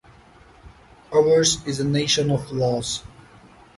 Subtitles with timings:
[1.13, 3.03] Ours is a nation of laws.